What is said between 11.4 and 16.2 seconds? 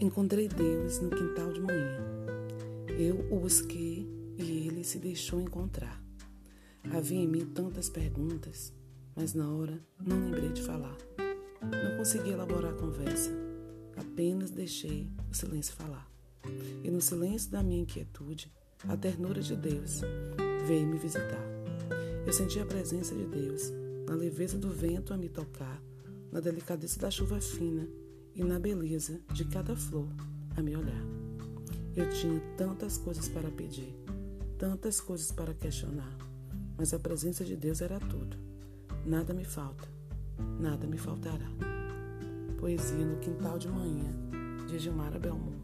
Não consegui elaborar a conversa, apenas deixei o silêncio falar.